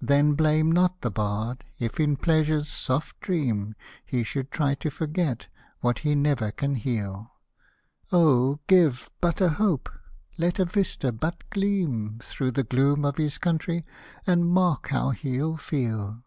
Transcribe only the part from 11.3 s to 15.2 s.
gleam Through the gloom of his country, and mark how